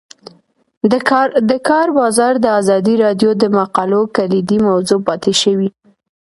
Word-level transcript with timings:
د 1.49 1.51
کار 1.69 1.87
بازار 1.99 2.33
د 2.41 2.45
ازادي 2.59 2.95
راډیو 3.03 3.31
د 3.41 3.43
مقالو 3.57 4.01
کلیدي 4.15 4.57
موضوع 4.67 4.99
پاتې 5.07 5.33
شوی. 5.41 5.69